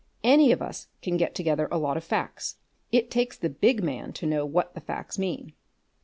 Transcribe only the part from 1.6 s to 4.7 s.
a lot of facts. It takes the big man to know